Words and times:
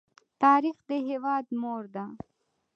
تاریخ 0.41 0.77
د 0.89 0.91
هېواد 1.09 1.45
مور 1.61 1.83
ده. 1.95 2.05